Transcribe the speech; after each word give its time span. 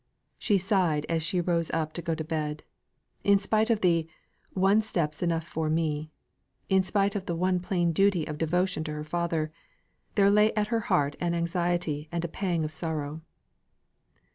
She 0.39 0.57
sighed 0.57 1.05
as 1.09 1.21
she 1.21 1.39
rose 1.39 1.69
up 1.75 1.93
to 1.93 2.01
go 2.01 2.15
to 2.15 2.23
bed. 2.23 2.63
In 3.23 3.37
spite 3.37 3.69
of 3.69 3.81
the 3.81 4.09
"One 4.55 4.81
step's 4.81 5.21
enough 5.21 5.43
for 5.47 5.69
me," 5.69 6.09
in 6.69 6.81
spite 6.81 7.15
of 7.15 7.27
the 7.27 7.35
one 7.35 7.59
plain 7.59 7.91
duty 7.93 8.25
of 8.27 8.39
devotion 8.39 8.83
to 8.85 8.93
her 8.93 9.03
father, 9.03 9.51
there 10.15 10.31
lay 10.31 10.55
at 10.55 10.69
her 10.69 10.79
heart 10.89 11.15
an 11.19 11.35
anxiety 11.35 12.09
and 12.11 12.25
a 12.25 12.27
pang 12.27 12.63
of 12.63 12.71
sorrow. 12.71 13.21